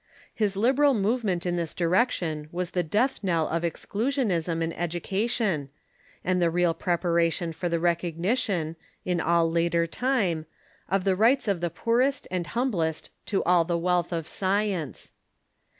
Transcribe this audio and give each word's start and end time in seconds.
His 0.33 0.57
liberal 0.57 0.95
movement 0.95 1.45
in 1.45 1.57
this 1.57 1.75
direction 1.75 2.49
was 2.51 2.71
the 2.71 2.81
death 2.81 3.23
knell 3.23 3.47
of 3.47 3.63
ex 3.63 3.85
clusionism 3.85 4.63
in 4.63 4.73
education, 4.73 5.69
and 6.25 6.41
the 6.41 6.49
real 6.49 6.73
preparation 6.73 7.53
for 7.53 7.69
the 7.69 7.77
recog 7.77 8.17
nition, 8.17 8.77
in 9.05 9.21
all 9.21 9.51
later 9.51 9.85
time, 9.85 10.47
of 10.89 11.03
the 11.03 11.15
rights 11.15 11.47
of 11.47 11.61
the 11.61 11.69
poorest 11.69 12.27
and 12.31 12.47
hum 12.47 12.71
blest 12.71 13.11
to 13.27 13.43
all 13.43 13.63
the 13.63 13.77
wealth 13.77 14.11
of 14.11 14.27
science. 14.27 15.11